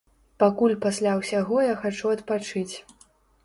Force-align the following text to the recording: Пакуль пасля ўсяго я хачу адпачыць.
Пакуль 0.43 0.73
пасля 0.85 1.11
ўсяго 1.21 1.61
я 1.67 1.77
хачу 1.85 2.05
адпачыць. 2.17 2.75